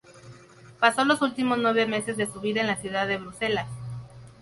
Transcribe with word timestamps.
Pasó 0.79 1.05
los 1.05 1.21
últimos 1.21 1.59
nueve 1.59 1.85
meses 1.85 2.17
de 2.17 2.25
su 2.25 2.41
vida 2.41 2.61
en 2.61 2.65
la 2.65 2.77
ciudad 2.81 3.07
de 3.07 3.17
Bruselas. 3.19 3.67